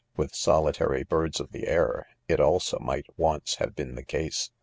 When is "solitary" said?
0.33-1.03